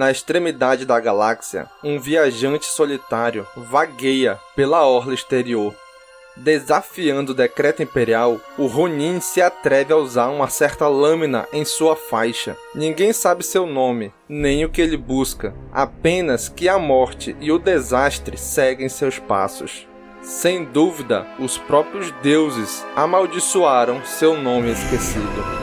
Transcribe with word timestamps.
Na 0.00 0.10
extremidade 0.10 0.86
da 0.86 0.98
galáxia, 0.98 1.68
um 1.84 2.00
viajante 2.00 2.64
solitário 2.64 3.46
vagueia 3.54 4.40
pela 4.56 4.86
orla 4.86 5.12
exterior. 5.12 5.74
Desafiando 6.34 7.32
o 7.32 7.34
decreto 7.34 7.82
imperial, 7.82 8.40
o 8.56 8.66
Ronin 8.66 9.20
se 9.20 9.42
atreve 9.42 9.92
a 9.92 9.98
usar 9.98 10.28
uma 10.28 10.48
certa 10.48 10.88
lâmina 10.88 11.46
em 11.52 11.66
sua 11.66 11.94
faixa. 11.94 12.56
Ninguém 12.74 13.12
sabe 13.12 13.44
seu 13.44 13.66
nome, 13.66 14.10
nem 14.26 14.64
o 14.64 14.70
que 14.70 14.80
ele 14.80 14.96
busca, 14.96 15.54
apenas 15.70 16.48
que 16.48 16.66
a 16.66 16.78
morte 16.78 17.36
e 17.38 17.52
o 17.52 17.58
desastre 17.58 18.38
seguem 18.38 18.88
seus 18.88 19.18
passos. 19.18 19.86
Sem 20.22 20.64
dúvida, 20.64 21.26
os 21.38 21.58
próprios 21.58 22.10
deuses 22.22 22.86
amaldiçoaram 22.96 24.02
seu 24.06 24.34
nome 24.34 24.72
esquecido. 24.72 25.59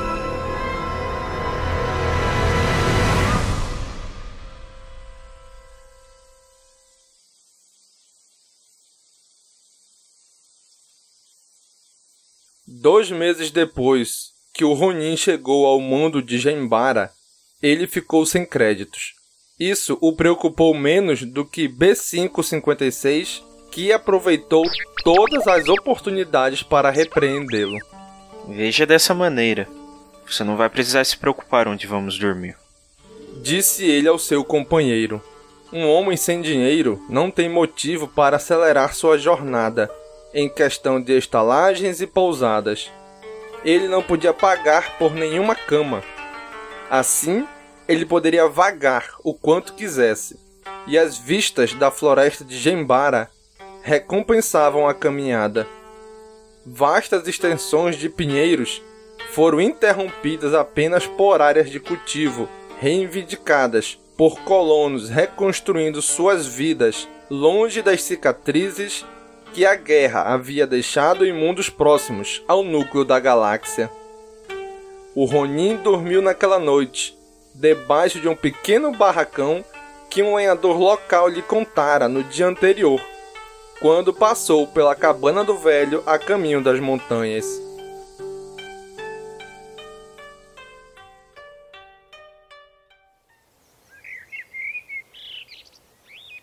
Dois 12.69 13.09
meses 13.09 13.49
depois 13.49 14.33
que 14.53 14.65
o 14.65 14.73
Ronin 14.73 15.15
chegou 15.15 15.65
ao 15.65 15.79
mundo 15.79 16.21
de 16.21 16.37
Jembara, 16.37 17.09
ele 17.63 17.87
ficou 17.87 18.25
sem 18.25 18.45
créditos. 18.45 19.13
Isso 19.57 19.97
o 20.01 20.13
preocupou 20.13 20.73
menos 20.73 21.23
do 21.23 21.45
que 21.45 21.69
B556, 21.69 23.41
que 23.71 23.93
aproveitou 23.93 24.63
todas 25.01 25.47
as 25.47 25.69
oportunidades 25.69 26.61
para 26.61 26.89
repreendê-lo. 26.89 27.77
Veja 28.49 28.85
dessa 28.85 29.13
maneira. 29.13 29.65
Você 30.27 30.43
não 30.43 30.57
vai 30.57 30.69
precisar 30.69 31.05
se 31.05 31.15
preocupar 31.15 31.69
onde 31.69 31.87
vamos 31.87 32.19
dormir. 32.19 32.57
Disse 33.41 33.85
ele 33.85 34.09
ao 34.09 34.19
seu 34.19 34.43
companheiro. 34.43 35.23
Um 35.71 35.87
homem 35.87 36.17
sem 36.17 36.41
dinheiro 36.41 37.01
não 37.09 37.31
tem 37.31 37.47
motivo 37.47 38.09
para 38.09 38.35
acelerar 38.35 38.93
sua 38.93 39.17
jornada 39.17 39.89
em 40.33 40.49
questão 40.49 41.01
de 41.01 41.17
estalagens 41.17 42.01
e 42.01 42.07
pousadas. 42.07 42.91
Ele 43.63 43.87
não 43.87 44.03
podia 44.03 44.33
pagar 44.33 44.97
por 44.97 45.13
nenhuma 45.13 45.55
cama. 45.55 46.03
Assim, 46.89 47.47
ele 47.87 48.05
poderia 48.05 48.47
vagar 48.47 49.15
o 49.23 49.33
quanto 49.33 49.73
quisesse, 49.73 50.39
e 50.85 50.97
as 50.97 51.17
vistas 51.17 51.73
da 51.73 51.89
floresta 51.89 52.43
de 52.43 52.57
Jembara 52.57 53.29
recompensavam 53.81 54.87
a 54.87 54.93
caminhada. 54.93 55.67
Vastas 56.65 57.27
extensões 57.27 57.95
de 57.95 58.09
pinheiros 58.09 58.81
foram 59.31 59.61
interrompidas 59.61 60.53
apenas 60.53 61.05
por 61.07 61.41
áreas 61.41 61.69
de 61.69 61.79
cultivo 61.79 62.49
reivindicadas 62.79 63.99
por 64.17 64.39
colonos 64.41 65.09
reconstruindo 65.09 66.01
suas 66.01 66.45
vidas 66.45 67.07
longe 67.29 67.81
das 67.81 68.01
cicatrizes 68.03 69.05
que 69.53 69.65
a 69.65 69.75
guerra 69.75 70.33
havia 70.33 70.67
deixado 70.67 71.25
em 71.25 71.33
mundos 71.33 71.69
próximos 71.69 72.43
ao 72.47 72.63
núcleo 72.63 73.03
da 73.03 73.19
galáxia. 73.19 73.89
O 75.15 75.25
Ronin 75.25 75.77
dormiu 75.77 76.21
naquela 76.21 76.59
noite, 76.59 77.17
debaixo 77.55 78.19
de 78.19 78.27
um 78.27 78.35
pequeno 78.35 78.91
barracão 78.91 79.65
que 80.09 80.21
um 80.21 80.35
lenhador 80.35 80.77
local 80.77 81.27
lhe 81.27 81.41
contara 81.41 82.07
no 82.07 82.23
dia 82.23 82.47
anterior, 82.47 83.01
quando 83.79 84.13
passou 84.13 84.67
pela 84.67 84.95
cabana 84.95 85.43
do 85.43 85.57
velho 85.57 86.03
a 86.05 86.19
caminho 86.19 86.61
das 86.61 86.79
montanhas. 86.79 87.45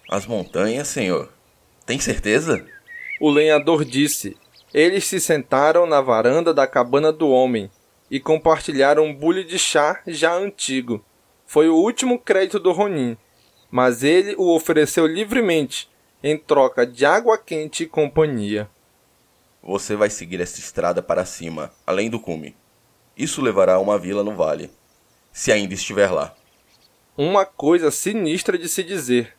As 0.09 0.27
montanhas, 0.27 0.89
senhor? 0.89 1.29
Tem 1.87 1.99
certeza? 1.99 2.74
O 3.21 3.31
lenhador 3.31 3.85
disse. 3.85 4.37
Eles 4.73 5.05
se 5.05 5.21
sentaram 5.21 5.87
na 5.87 6.01
varanda 6.01 6.53
da 6.53 6.67
cabana 6.67 7.13
do 7.13 7.29
homem 7.29 7.71
e 8.11 8.19
compartilharam 8.19 9.05
um 9.05 9.15
bule 9.15 9.45
de 9.45 9.59
chá 9.59 10.03
já 10.07 10.35
antigo. 10.35 11.05
Foi 11.47 11.69
o 11.69 11.77
último 11.77 12.19
crédito 12.19 12.59
do 12.59 12.73
Ronin, 12.73 13.17
mas 13.71 14.03
ele 14.03 14.35
o 14.37 14.55
ofereceu 14.55 15.07
livremente 15.07 15.89
em 16.23 16.37
troca 16.37 16.87
de 16.87 17.07
água 17.07 17.39
quente 17.39 17.85
e 17.85 17.87
companhia. 17.87 18.69
Você 19.63 19.95
vai 19.95 20.11
seguir 20.11 20.41
esta 20.41 20.59
estrada 20.59 21.03
para 21.03 21.25
cima, 21.25 21.71
além 21.87 22.11
do 22.11 22.19
cume. 22.19 22.57
Isso 23.17 23.41
levará 23.41 23.75
a 23.75 23.79
uma 23.79 23.99
vila 23.99 24.25
no 24.25 24.35
vale, 24.35 24.71
se 25.33 25.53
ainda 25.53 25.75
estiver 25.75 26.11
lá. 26.11 26.35
Uma 27.17 27.47
coisa 27.47 27.91
sinistra 27.91 28.59
de 28.59 28.69
se 28.69 28.83
dizer. 28.83 29.35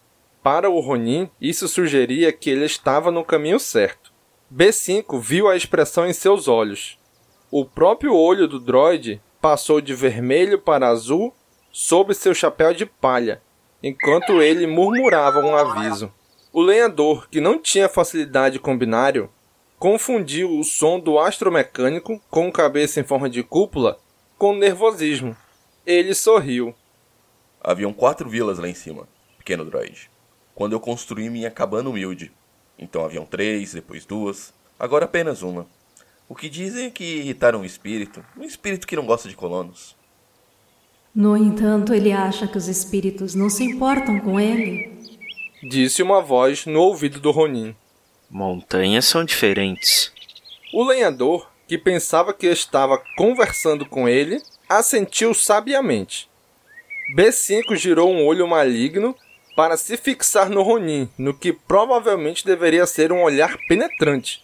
Para 0.46 0.70
o 0.70 0.80
Ronin, 0.80 1.28
isso 1.42 1.68
sugeria 1.68 2.32
que 2.32 2.52
ele 2.52 2.66
estava 2.66 3.10
no 3.10 3.26
caminho 3.26 3.60
certo. 3.60 4.14
B5 4.56 5.20
viu 5.20 5.48
a 5.48 5.56
expressão 5.56 6.06
em 6.06 6.14
seus 6.14 6.48
olhos. 6.48 7.00
O 7.50 7.66
próprio 7.66 8.16
olho 8.16 8.48
do 8.48 8.60
droide 8.60 9.20
passou 9.42 9.82
de 9.82 9.96
vermelho 9.96 10.62
para 10.62 10.88
azul 10.88 11.34
sob 11.72 12.14
seu 12.14 12.32
chapéu 12.36 12.76
de 12.76 12.86
palha, 12.86 13.42
enquanto 13.82 14.40
ele 14.40 14.68
murmurava 14.68 15.40
um 15.40 15.56
aviso. 15.56 16.14
O 16.54 16.62
lenhador, 16.62 17.28
que 17.28 17.42
não 17.42 17.58
tinha 17.58 17.90
facilidade 17.90 18.60
com 18.60 18.78
binário, 18.78 19.32
confundiu 19.80 20.60
o 20.60 20.64
som 20.64 21.00
do 21.00 21.18
astromecânico 21.18 22.22
com 22.30 22.52
cabeça 22.52 23.00
em 23.00 23.04
forma 23.04 23.28
de 23.28 23.42
cúpula 23.42 23.98
com 24.38 24.54
nervosismo. 24.54 25.36
Ele 25.88 26.14
sorriu. 26.14 26.76
Haviam 27.60 27.92
quatro 27.92 28.30
vilas 28.30 28.60
lá 28.60 28.70
em 28.70 28.76
cima, 28.76 29.08
pequeno 29.40 29.66
droide 29.66 30.14
quando 30.56 30.72
eu 30.72 30.80
construí 30.80 31.30
minha 31.30 31.52
cabana 31.52 31.90
humilde. 31.90 32.32
Então 32.80 33.06
haviam 33.06 33.26
três, 33.26 33.74
depois 33.74 34.06
duas, 34.06 34.54
agora 34.80 35.06
apenas 35.06 35.44
uma. 35.44 35.68
O 36.28 36.34
que 36.34 36.50
dizem 36.50 36.88
é 36.88 36.90
que 36.90 37.04
irritaram 37.04 37.62
o 37.62 37.66
espírito, 37.66 38.26
um 38.36 38.44
espírito 38.44 38.88
que 38.88 38.96
não 38.96 39.06
gosta 39.06 39.30
de 39.30 39.36
colonos. 39.36 39.96
No 41.14 41.38
entanto, 41.38 41.94
ele 41.94 42.12
acha 42.12 42.48
que 42.48 42.58
os 42.58 42.68
espíritos 42.68 43.36
não 43.36 43.50
se 43.50 43.64
importam 43.64 44.20
com 44.20 44.40
ele. 44.40 44.92
Disse 45.64 46.02
uma 46.02 46.22
voz 46.22 46.66
no 46.66 46.82
ouvido 46.82 47.20
do 47.20 47.32
Ronin. 47.32 47.76
Montanhas 48.30 49.06
são 49.06 49.24
diferentes. 49.24 50.12
O 50.74 50.84
lenhador, 50.84 51.50
que 51.68 51.78
pensava 51.78 52.34
que 52.34 52.48
estava 52.48 53.02
conversando 53.16 53.86
com 53.86 54.10
ele, 54.10 54.42
assentiu 54.68 55.34
sabiamente. 55.34 56.30
B5 57.16 57.76
girou 57.76 58.12
um 58.12 58.26
olho 58.26 58.48
maligno 58.48 59.16
para 59.56 59.78
se 59.78 59.96
fixar 59.96 60.50
no 60.50 60.62
Ronin, 60.62 61.10
no 61.18 61.34
que 61.34 61.54
provavelmente 61.54 62.46
deveria 62.46 62.86
ser 62.86 63.12
um 63.12 63.24
olhar 63.24 63.58
penetrante. 63.68 64.44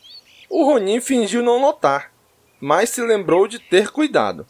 O 0.49 0.63
Ronin 0.63 1.01
fingiu 1.01 1.43
não 1.43 1.59
notar, 1.59 2.11
mas 2.59 2.89
se 2.89 3.01
lembrou 3.01 3.47
de 3.47 3.59
ter 3.59 3.89
cuidado. 3.89 4.45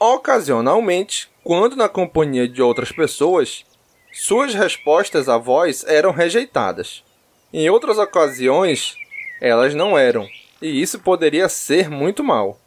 Ocasionalmente, 0.00 1.30
quando 1.42 1.76
na 1.76 1.88
companhia 1.88 2.48
de 2.48 2.62
outras 2.62 2.90
pessoas, 2.90 3.64
suas 4.12 4.54
respostas 4.54 5.28
à 5.28 5.36
voz 5.36 5.84
eram 5.86 6.12
rejeitadas. 6.12 7.04
Em 7.52 7.68
outras 7.68 7.98
ocasiões, 7.98 8.96
elas 9.40 9.74
não 9.74 9.98
eram, 9.98 10.26
e 10.62 10.80
isso 10.80 10.98
poderia 10.98 11.48
ser 11.48 11.90
muito 11.90 12.24
mal. 12.24 12.58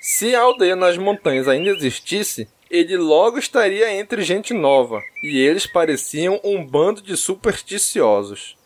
Se 0.00 0.34
a 0.34 0.42
aldeia 0.42 0.76
nas 0.76 0.98
montanhas 0.98 1.48
ainda 1.48 1.70
existisse, 1.70 2.48
ele 2.70 2.96
logo 2.96 3.38
estaria 3.38 3.92
entre 3.92 4.22
gente 4.22 4.52
nova, 4.52 5.00
e 5.22 5.38
eles 5.38 5.66
pareciam 5.66 6.40
um 6.42 6.64
bando 6.64 7.00
de 7.00 7.16
supersticiosos. 7.16 8.56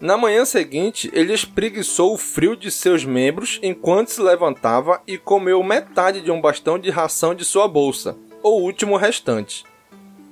Na 0.00 0.16
manhã 0.16 0.44
seguinte, 0.44 1.10
ele 1.12 1.32
espreguiçou 1.32 2.14
o 2.14 2.18
frio 2.18 2.54
de 2.54 2.70
seus 2.70 3.04
membros 3.04 3.58
enquanto 3.62 4.10
se 4.10 4.22
levantava 4.22 5.02
e 5.06 5.18
comeu 5.18 5.60
metade 5.62 6.20
de 6.20 6.30
um 6.30 6.40
bastão 6.40 6.78
de 6.78 6.88
ração 6.88 7.34
de 7.34 7.44
sua 7.44 7.66
bolsa, 7.66 8.16
o 8.40 8.50
último 8.50 8.96
restante. 8.96 9.64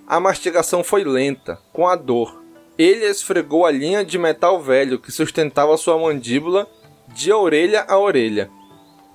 A 0.06 0.20
mastigação 0.20 0.84
foi 0.84 1.02
lenta, 1.02 1.58
com 1.72 1.88
a 1.88 1.96
dor. 1.96 2.40
Ele 2.78 3.04
esfregou 3.06 3.66
a 3.66 3.72
linha 3.72 4.04
de 4.04 4.16
metal 4.16 4.62
velho 4.62 5.00
que 5.00 5.10
sustentava 5.10 5.76
sua 5.76 5.98
mandíbula 5.98 6.68
de 7.08 7.32
orelha 7.32 7.84
a 7.88 7.98
orelha. 7.98 8.48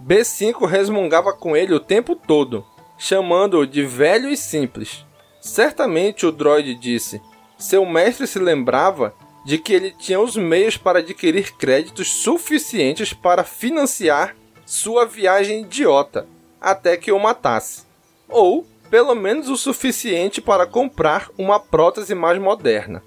B5 0.05 0.67
resmungava 0.67 1.31
com 1.31 1.55
ele 1.55 1.73
o 1.73 1.79
tempo 1.79 2.13
todo, 2.13 2.65
chamando-o 3.01 3.65
de 3.65 3.81
velho 3.81 4.29
e 4.29 4.37
simples. 4.37 5.03
Certamente 5.41 6.23
o 6.23 6.31
droide 6.31 6.75
disse. 6.75 7.19
Seu 7.57 7.83
mestre 7.83 8.27
se 8.27 8.37
lembrava 8.37 9.11
de 9.43 9.57
que 9.57 9.73
ele 9.73 9.89
tinha 9.89 10.19
os 10.19 10.37
meios 10.37 10.77
para 10.77 10.99
adquirir 10.99 11.51
créditos 11.57 12.21
suficientes 12.21 13.11
para 13.11 13.43
financiar 13.43 14.35
sua 14.67 15.03
viagem 15.03 15.61
idiota 15.61 16.27
até 16.61 16.95
que 16.95 17.11
o 17.11 17.17
matasse. 17.17 17.85
Ou, 18.29 18.67
pelo 18.91 19.15
menos, 19.15 19.49
o 19.49 19.57
suficiente 19.57 20.39
para 20.39 20.67
comprar 20.67 21.27
uma 21.39 21.59
prótese 21.59 22.13
mais 22.13 22.39
moderna. 22.39 23.01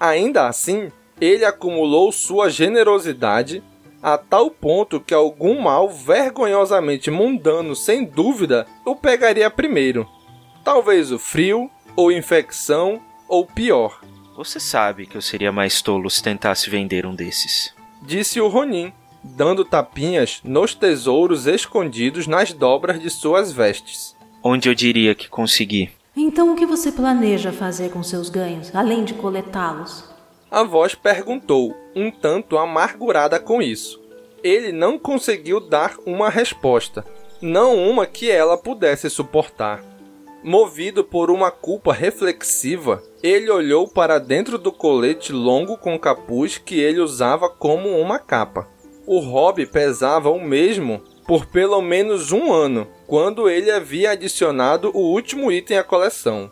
Ainda 0.00 0.48
assim, 0.48 0.90
ele 1.20 1.44
acumulou 1.44 2.10
sua 2.10 2.48
generosidade 2.48 3.62
a 4.04 4.18
tal 4.18 4.50
ponto 4.50 5.00
que 5.00 5.14
algum 5.14 5.62
mal 5.62 5.88
vergonhosamente 5.88 7.10
mundano, 7.10 7.74
sem 7.74 8.04
dúvida, 8.04 8.66
o 8.84 8.94
pegaria 8.94 9.48
primeiro. 9.48 10.06
Talvez 10.62 11.10
o 11.10 11.18
frio, 11.18 11.70
ou 11.96 12.12
infecção, 12.12 13.00
ou 13.26 13.46
pior. 13.46 14.02
Você 14.36 14.60
sabe 14.60 15.06
que 15.06 15.16
eu 15.16 15.22
seria 15.22 15.50
mais 15.50 15.80
tolo 15.80 16.10
se 16.10 16.22
tentasse 16.22 16.68
vender 16.68 17.06
um 17.06 17.14
desses. 17.14 17.74
Disse 18.02 18.42
o 18.42 18.48
Ronin, 18.48 18.92
dando 19.22 19.64
tapinhas 19.64 20.42
nos 20.44 20.74
tesouros 20.74 21.46
escondidos 21.46 22.26
nas 22.26 22.52
dobras 22.52 23.00
de 23.00 23.08
suas 23.08 23.52
vestes. 23.52 24.14
Onde 24.42 24.68
eu 24.68 24.74
diria 24.74 25.14
que 25.14 25.30
consegui? 25.30 25.90
Então 26.14 26.52
o 26.52 26.56
que 26.56 26.66
você 26.66 26.92
planeja 26.92 27.50
fazer 27.52 27.90
com 27.90 28.02
seus 28.02 28.28
ganhos, 28.28 28.70
além 28.76 29.02
de 29.02 29.14
coletá-los? 29.14 30.13
A 30.54 30.62
voz 30.62 30.94
perguntou, 30.94 31.76
um 31.96 32.12
tanto 32.12 32.56
amargurada 32.56 33.40
com 33.40 33.60
isso. 33.60 34.00
Ele 34.40 34.70
não 34.70 34.96
conseguiu 34.96 35.58
dar 35.58 35.96
uma 36.06 36.30
resposta, 36.30 37.04
não 37.42 37.74
uma 37.74 38.06
que 38.06 38.30
ela 38.30 38.56
pudesse 38.56 39.10
suportar. 39.10 39.84
Movido 40.44 41.02
por 41.02 41.28
uma 41.28 41.50
culpa 41.50 41.92
reflexiva, 41.92 43.02
ele 43.20 43.50
olhou 43.50 43.88
para 43.88 44.20
dentro 44.20 44.56
do 44.56 44.70
colete 44.70 45.32
longo 45.32 45.76
com 45.76 45.98
capuz 45.98 46.56
que 46.56 46.78
ele 46.78 47.00
usava 47.00 47.48
como 47.48 47.88
uma 47.98 48.20
capa. 48.20 48.68
O 49.08 49.18
hobby 49.18 49.66
pesava 49.66 50.30
o 50.30 50.40
mesmo 50.40 51.02
por 51.26 51.46
pelo 51.46 51.82
menos 51.82 52.30
um 52.30 52.52
ano, 52.52 52.86
quando 53.08 53.50
ele 53.50 53.72
havia 53.72 54.12
adicionado 54.12 54.92
o 54.94 55.00
último 55.00 55.50
item 55.50 55.78
à 55.78 55.82
coleção. 55.82 56.48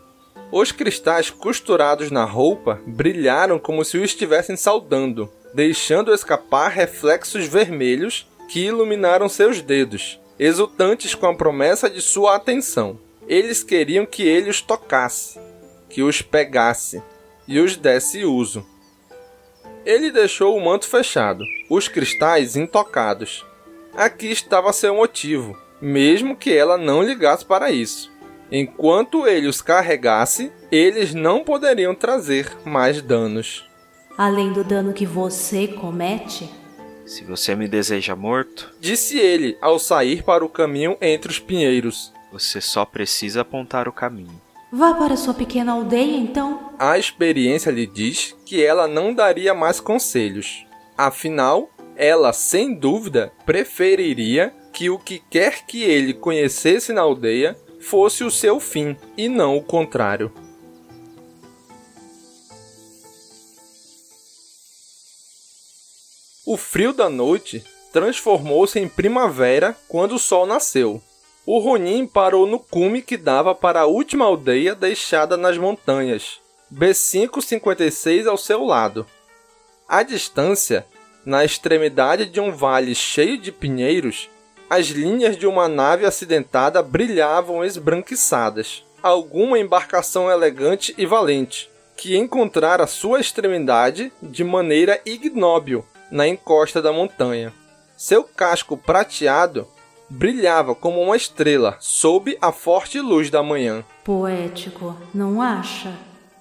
Os 0.52 0.70
cristais 0.70 1.30
costurados 1.30 2.10
na 2.10 2.26
roupa 2.26 2.78
brilharam 2.86 3.58
como 3.58 3.82
se 3.86 3.96
o 3.96 4.04
estivessem 4.04 4.54
saudando, 4.54 5.32
deixando 5.54 6.12
escapar 6.12 6.68
reflexos 6.68 7.46
vermelhos 7.46 8.28
que 8.50 8.66
iluminaram 8.66 9.30
seus 9.30 9.62
dedos, 9.62 10.20
exultantes 10.38 11.14
com 11.14 11.26
a 11.26 11.34
promessa 11.34 11.88
de 11.88 12.02
sua 12.02 12.36
atenção. 12.36 13.00
Eles 13.26 13.64
queriam 13.64 14.04
que 14.04 14.24
ele 14.24 14.50
os 14.50 14.60
tocasse, 14.60 15.40
que 15.88 16.02
os 16.02 16.20
pegasse 16.20 17.02
e 17.48 17.58
os 17.58 17.74
desse 17.74 18.22
uso. 18.22 18.66
Ele 19.86 20.10
deixou 20.10 20.54
o 20.54 20.62
manto 20.62 20.86
fechado, 20.86 21.46
os 21.70 21.88
cristais 21.88 22.56
intocados. 22.56 23.42
Aqui 23.94 24.30
estava 24.30 24.70
seu 24.74 24.94
motivo, 24.94 25.58
mesmo 25.80 26.36
que 26.36 26.54
ela 26.54 26.76
não 26.76 27.02
ligasse 27.02 27.42
para 27.42 27.70
isso. 27.70 28.11
Enquanto 28.54 29.26
ele 29.26 29.48
os 29.48 29.62
carregasse, 29.62 30.52
eles 30.70 31.14
não 31.14 31.42
poderiam 31.42 31.94
trazer 31.94 32.54
mais 32.66 33.00
danos. 33.00 33.66
Além 34.18 34.52
do 34.52 34.62
dano 34.62 34.92
que 34.92 35.06
você 35.06 35.66
comete? 35.66 36.50
Se 37.06 37.24
você 37.24 37.54
me 37.56 37.66
deseja 37.66 38.14
morto, 38.14 38.70
Disse 38.78 39.18
ele 39.18 39.56
ao 39.58 39.78
sair 39.78 40.22
para 40.22 40.44
o 40.44 40.50
caminho 40.50 40.98
entre 41.00 41.32
os 41.32 41.38
pinheiros. 41.38 42.12
você 42.30 42.60
só 42.60 42.84
precisa 42.84 43.40
apontar 43.40 43.88
o 43.88 43.92
caminho. 43.92 44.38
Vá 44.70 44.92
para 44.92 45.16
sua 45.16 45.32
pequena 45.32 45.72
aldeia 45.72 46.16
então. 46.16 46.72
A 46.78 46.98
experiência 46.98 47.70
lhe 47.70 47.86
diz 47.86 48.36
que 48.44 48.62
ela 48.62 48.86
não 48.86 49.14
daria 49.14 49.54
mais 49.54 49.80
conselhos. 49.80 50.66
Afinal, 50.96 51.70
ela, 51.96 52.34
sem 52.34 52.74
dúvida, 52.74 53.32
preferiria 53.46 54.52
que 54.72 54.90
o 54.90 54.98
que 54.98 55.22
quer 55.30 55.64
que 55.66 55.82
ele 55.82 56.12
conhecesse 56.12 56.92
na 56.92 57.00
aldeia 57.00 57.56
fosse 57.82 58.24
o 58.24 58.30
seu 58.30 58.58
fim 58.58 58.96
e 59.16 59.28
não 59.28 59.56
o 59.56 59.62
contrário. 59.62 60.32
O 66.46 66.56
frio 66.56 66.92
da 66.92 67.08
noite 67.08 67.64
transformou-se 67.92 68.78
em 68.78 68.88
primavera 68.88 69.76
quando 69.88 70.14
o 70.14 70.18
sol 70.18 70.46
nasceu. 70.46 71.02
O 71.44 71.58
Ronin 71.58 72.06
parou 72.06 72.46
no 72.46 72.58
cume 72.58 73.02
que 73.02 73.16
dava 73.16 73.54
para 73.54 73.80
a 73.80 73.86
última 73.86 74.24
aldeia 74.24 74.74
deixada 74.74 75.36
nas 75.36 75.58
montanhas, 75.58 76.40
B556 76.72 78.26
ao 78.26 78.36
seu 78.36 78.64
lado. 78.64 79.06
À 79.88 80.02
distância, 80.02 80.86
na 81.24 81.44
extremidade 81.44 82.26
de 82.26 82.40
um 82.40 82.52
vale 82.52 82.94
cheio 82.94 83.38
de 83.38 83.52
pinheiros, 83.52 84.28
as 84.72 84.86
linhas 84.86 85.36
de 85.36 85.46
uma 85.46 85.68
nave 85.68 86.06
acidentada 86.06 86.82
brilhavam 86.82 87.62
esbranquiçadas. 87.62 88.82
Alguma 89.02 89.58
embarcação 89.58 90.30
elegante 90.30 90.94
e 90.96 91.04
valente, 91.04 91.70
que 91.94 92.16
encontrara 92.16 92.86
sua 92.86 93.20
extremidade 93.20 94.10
de 94.22 94.42
maneira 94.42 94.98
ignóbil 95.04 95.84
na 96.10 96.26
encosta 96.26 96.80
da 96.80 96.90
montanha. 96.90 97.52
Seu 97.98 98.24
casco 98.24 98.74
prateado 98.74 99.68
brilhava 100.08 100.74
como 100.74 101.02
uma 101.02 101.18
estrela 101.18 101.76
sob 101.78 102.38
a 102.40 102.50
forte 102.50 102.98
luz 102.98 103.28
da 103.28 103.42
manhã. 103.42 103.84
Poético, 104.02 104.96
não 105.12 105.42
acha? 105.42 105.92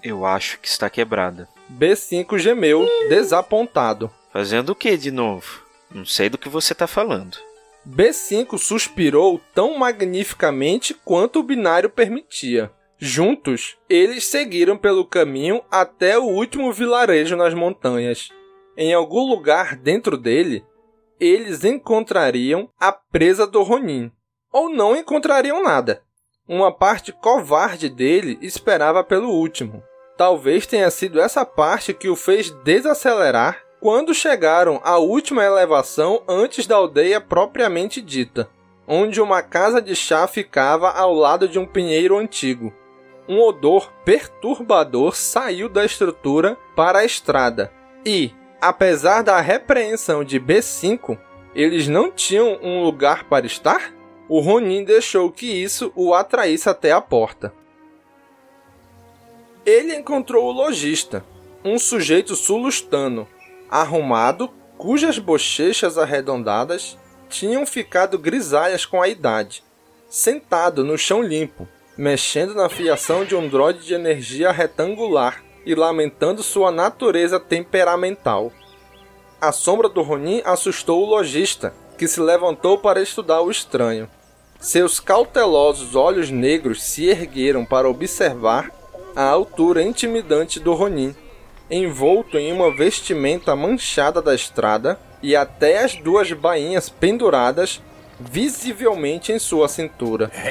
Eu 0.01 0.25
acho 0.25 0.57
que 0.59 0.69
está 0.69 0.89
quebrada. 0.89 1.49
B5 1.69 2.37
gemeu, 2.37 2.87
desapontado. 3.09 4.09
Fazendo 4.31 4.69
o 4.69 4.75
que 4.75 4.95
de 4.95 5.11
novo? 5.11 5.63
Não 5.93 6.05
sei 6.05 6.29
do 6.29 6.37
que 6.37 6.47
você 6.47 6.73
tá 6.73 6.87
falando. 6.87 7.50
B5 7.87 8.57
suspirou 8.57 9.41
tão 9.53 9.77
magnificamente 9.77 10.93
quanto 10.93 11.39
o 11.39 11.43
binário 11.43 11.89
permitia. 11.89 12.71
Juntos, 12.97 13.77
eles 13.89 14.25
seguiram 14.25 14.77
pelo 14.77 15.03
caminho 15.03 15.63
até 15.71 16.19
o 16.19 16.25
último 16.25 16.71
vilarejo 16.71 17.35
nas 17.35 17.53
montanhas. 17.53 18.29
Em 18.77 18.93
algum 18.93 19.27
lugar 19.27 19.75
dentro 19.75 20.15
dele, 20.15 20.63
eles 21.19 21.63
encontrariam 21.63 22.69
a 22.79 22.91
presa 22.91 23.47
do 23.47 23.63
Ronin. 23.63 24.11
Ou 24.51 24.69
não 24.69 24.95
encontrariam 24.95 25.63
nada. 25.63 26.03
Uma 26.47 26.71
parte 26.71 27.11
covarde 27.11 27.89
dele 27.89 28.37
esperava 28.41 29.03
pelo 29.03 29.29
último. 29.29 29.83
Talvez 30.17 30.67
tenha 30.67 30.89
sido 30.91 31.19
essa 31.19 31.43
parte 31.43 31.93
que 31.93 32.09
o 32.09 32.15
fez 32.15 32.51
desacelerar 32.63 33.63
quando 33.81 34.13
chegaram 34.13 34.79
à 34.83 34.99
última 34.99 35.43
elevação 35.43 36.21
antes 36.27 36.67
da 36.67 36.75
aldeia 36.75 37.19
propriamente 37.19 37.99
dita, 37.99 38.47
onde 38.87 39.19
uma 39.19 39.41
casa 39.41 39.81
de 39.81 39.95
chá 39.95 40.27
ficava 40.27 40.91
ao 40.91 41.11
lado 41.11 41.47
de 41.47 41.57
um 41.57 41.65
pinheiro 41.65 42.15
antigo. 42.15 42.71
Um 43.27 43.41
odor 43.41 43.91
perturbador 44.05 45.15
saiu 45.15 45.67
da 45.67 45.83
estrutura 45.83 46.55
para 46.75 46.99
a 46.99 47.05
estrada 47.05 47.73
e, 48.05 48.31
apesar 48.61 49.23
da 49.23 49.41
repreensão 49.41 50.23
de 50.23 50.39
B5, 50.39 51.17
eles 51.55 51.87
não 51.87 52.11
tinham 52.11 52.59
um 52.61 52.83
lugar 52.83 53.23
para 53.23 53.47
estar? 53.47 53.91
O 54.29 54.39
Ronin 54.39 54.83
deixou 54.83 55.31
que 55.31 55.47
isso 55.47 55.91
o 55.95 56.13
atraísse 56.13 56.69
até 56.69 56.91
a 56.91 57.01
porta. 57.01 57.51
Ele 59.65 59.95
encontrou 59.95 60.45
o 60.45 60.51
lojista, 60.51 61.25
um 61.65 61.79
sujeito 61.79 62.35
sulustano, 62.35 63.27
arrumado, 63.71 64.49
cujas 64.77 65.17
bochechas 65.17 65.97
arredondadas 65.97 66.97
tinham 67.29 67.65
ficado 67.65 68.19
grisalhas 68.19 68.85
com 68.85 69.01
a 69.01 69.07
idade, 69.07 69.63
sentado 70.09 70.83
no 70.83 70.97
chão 70.97 71.23
limpo, 71.23 71.65
mexendo 71.97 72.53
na 72.53 72.67
fiação 72.67 73.23
de 73.23 73.33
um 73.33 73.47
droide 73.47 73.85
de 73.85 73.93
energia 73.93 74.51
retangular 74.51 75.41
e 75.65 75.73
lamentando 75.73 76.43
sua 76.43 76.71
natureza 76.71 77.39
temperamental. 77.39 78.51
A 79.39 79.51
sombra 79.51 79.87
do 79.87 80.01
Ronin 80.01 80.41
assustou 80.43 81.03
o 81.03 81.09
lojista, 81.09 81.73
que 81.97 82.07
se 82.07 82.19
levantou 82.19 82.77
para 82.77 83.01
estudar 83.01 83.41
o 83.41 83.51
estranho. 83.51 84.09
Seus 84.59 84.99
cautelosos 84.99 85.95
olhos 85.95 86.29
negros 86.29 86.83
se 86.83 87.07
ergueram 87.07 87.65
para 87.65 87.89
observar 87.89 88.71
a 89.15 89.23
altura 89.23 89.81
intimidante 89.81 90.59
do 90.59 90.73
Ronin, 90.73 91.15
envolto 91.71 92.37
em 92.37 92.51
uma 92.51 92.75
vestimenta 92.75 93.55
manchada 93.55 94.21
da 94.21 94.35
estrada 94.35 94.99
e 95.23 95.35
até 95.35 95.83
as 95.83 95.95
duas 95.95 96.31
bainhas 96.33 96.89
penduradas 96.89 97.81
visivelmente 98.19 99.31
em 99.31 99.39
sua 99.39 99.67
cintura. 99.69 100.29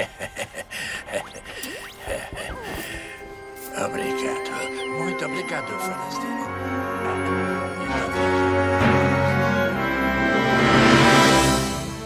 Obrigado. 3.84 4.50
Muito 4.98 5.24
obrigado, 5.24 5.66
Forrester. 5.68 6.30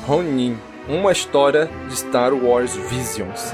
Ronin, 0.06 0.58
uma 0.86 1.10
história 1.12 1.68
de 1.88 1.96
Star 1.96 2.34
Wars 2.34 2.76
Visions. 2.76 3.52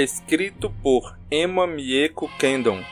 escrito 0.00 0.70
por 0.82 1.18
Emma 1.30 1.66
Mieko 1.66 2.28
Kendon. 2.38 2.82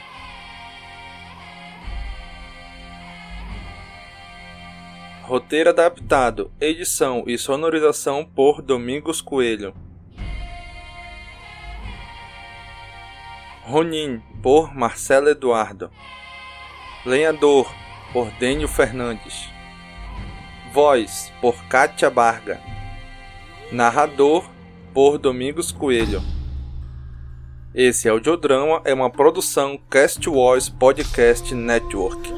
Roteiro 5.22 5.70
adaptado, 5.70 6.52
edição 6.60 7.24
e 7.26 7.36
sonorização 7.36 8.24
por 8.24 8.62
Domingos 8.62 9.20
Coelho. 9.20 9.74
Ronin, 13.62 14.22
por 14.40 14.72
Marcelo 14.72 15.28
Eduardo. 15.28 15.90
Lenhador, 17.04 17.74
por 18.12 18.30
Dênio 18.38 18.68
Fernandes. 18.68 19.50
Voz, 20.72 21.32
por 21.40 21.64
Kátia 21.64 22.08
Barga. 22.08 22.60
Narrador, 23.72 24.48
por 24.94 25.18
Domingos 25.18 25.72
Coelho. 25.72 26.22
Esse 27.76 28.08
audiodrama 28.08 28.80
é 28.86 28.94
uma 28.94 29.10
produção 29.10 29.78
Cast 29.90 30.26
Wars 30.30 30.66
Podcast 30.66 31.54
Network. 31.54 32.35